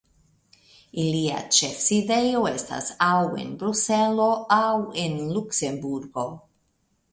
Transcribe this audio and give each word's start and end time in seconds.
Ilia 1.01 1.41
ĉefsidejo 1.57 2.41
estas 2.53 2.89
aŭ 3.09 3.19
en 3.43 3.53
Bruselo 3.61 4.27
aŭ 4.61 4.65
en 5.05 5.17
Luksemburgo. 5.37 6.29